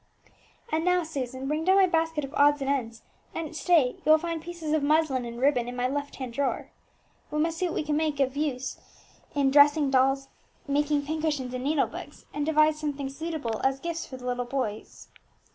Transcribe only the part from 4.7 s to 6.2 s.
of muslin and ribbon in my left